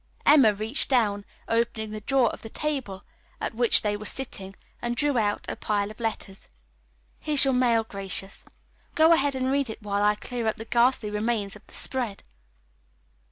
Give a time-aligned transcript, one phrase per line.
[0.25, 3.03] Emma reached down, opened the drawer of the table
[3.39, 6.49] at which they were sitting, and drew out a pile of letters.
[7.19, 8.43] "Here's your mail, Gracious.
[8.95, 12.23] Go ahead and read it while I clear up the ghastly remains of the spread."